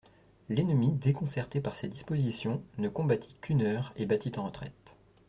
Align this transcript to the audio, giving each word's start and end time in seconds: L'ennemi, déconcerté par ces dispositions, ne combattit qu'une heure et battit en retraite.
L'ennemi, 0.49 0.93
déconcerté 0.93 1.61
par 1.61 1.75
ces 1.75 1.87
dispositions, 1.87 2.63
ne 2.79 2.89
combattit 2.89 3.35
qu'une 3.39 3.61
heure 3.61 3.93
et 3.97 4.07
battit 4.07 4.31
en 4.39 4.45
retraite. 4.45 4.95